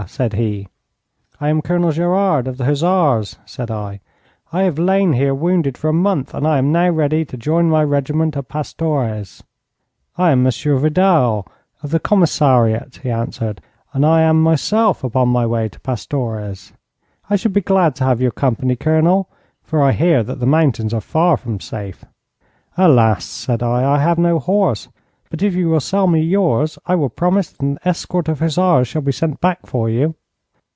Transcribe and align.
said 0.07 0.33
he. 0.33 0.67
'I 1.39 1.49
am 1.49 1.61
Colonel 1.61 1.91
Gerard, 1.91 2.47
of 2.47 2.57
the 2.57 2.65
Hussars,' 2.65 3.37
said 3.45 3.69
I. 3.69 3.99
'I 4.51 4.61
have 4.63 4.79
lain 4.79 5.13
here 5.13 5.35
wounded 5.35 5.77
for 5.77 5.89
a 5.89 5.93
month, 5.93 6.33
and 6.33 6.47
I 6.47 6.57
am 6.57 6.71
now 6.71 6.89
ready 6.89 7.23
to 7.25 7.37
rejoin 7.37 7.69
my 7.69 7.83
regiment 7.83 8.35
at 8.35 8.47
Pastores.' 8.49 9.43
'I 10.17 10.31
am 10.31 10.41
Monsieur 10.41 10.75
Vidal, 10.77 11.45
of 11.83 11.91
the 11.91 11.99
commissariat,' 11.99 13.01
he 13.03 13.11
answered, 13.11 13.61
'and 13.93 14.03
I 14.03 14.21
am 14.21 14.41
myself 14.41 15.03
upon 15.03 15.29
my 15.29 15.45
way 15.45 15.69
to 15.69 15.79
Pastores. 15.79 16.73
I 17.29 17.35
should 17.35 17.53
be 17.53 17.61
glad 17.61 17.93
to 17.97 18.03
have 18.03 18.19
your 18.19 18.31
company, 18.31 18.75
Colonel, 18.75 19.29
for 19.61 19.83
I 19.83 19.91
hear 19.91 20.23
that 20.23 20.39
the 20.39 20.47
mountains 20.47 20.95
are 20.95 20.99
far 21.01 21.37
from 21.37 21.59
safe.' 21.59 22.05
'Alas,' 22.75 23.25
said 23.25 23.61
I, 23.61 23.93
'I 23.93 23.99
have 23.99 24.17
no 24.17 24.39
horse. 24.39 24.87
But 25.29 25.41
if 25.41 25.53
you 25.53 25.69
will 25.69 25.79
sell 25.79 26.07
me 26.07 26.19
yours, 26.19 26.77
I 26.85 26.95
will 26.95 27.07
promise 27.07 27.51
that 27.51 27.61
an 27.61 27.79
escort 27.85 28.27
of 28.27 28.39
hussars 28.39 28.89
shall 28.89 29.01
be 29.01 29.13
sent 29.13 29.39
back 29.39 29.65
for 29.65 29.89
you.' 29.89 30.15